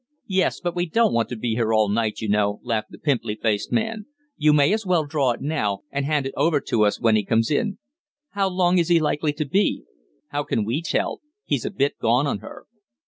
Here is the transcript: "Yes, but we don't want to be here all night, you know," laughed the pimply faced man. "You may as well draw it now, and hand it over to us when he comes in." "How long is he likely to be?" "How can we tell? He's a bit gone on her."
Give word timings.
"Yes, 0.29 0.59
but 0.59 0.75
we 0.75 0.87
don't 0.87 1.13
want 1.13 1.29
to 1.29 1.35
be 1.35 1.53
here 1.53 1.71
all 1.75 1.87
night, 1.87 2.21
you 2.21 2.27
know," 2.27 2.59
laughed 2.63 2.89
the 2.89 2.97
pimply 2.97 3.35
faced 3.35 3.71
man. 3.71 4.07
"You 4.35 4.51
may 4.51 4.73
as 4.73 4.83
well 4.83 5.05
draw 5.05 5.33
it 5.33 5.41
now, 5.41 5.83
and 5.91 6.05
hand 6.07 6.25
it 6.25 6.33
over 6.35 6.59
to 6.59 6.85
us 6.85 6.99
when 6.99 7.15
he 7.15 7.23
comes 7.23 7.51
in." 7.51 7.77
"How 8.31 8.49
long 8.49 8.79
is 8.79 8.87
he 8.87 8.99
likely 8.99 9.33
to 9.33 9.45
be?" 9.45 9.83
"How 10.29 10.41
can 10.43 10.65
we 10.65 10.81
tell? 10.81 11.21
He's 11.45 11.65
a 11.65 11.69
bit 11.69 11.99
gone 11.99 12.25
on 12.25 12.39
her." 12.39 12.65